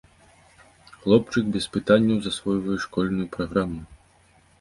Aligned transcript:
Хлопчык 1.01 1.45
без 1.55 1.65
пытанняў 1.75 2.17
засвойвае 2.29 2.79
школьную 2.87 3.27
праграму. 3.37 3.79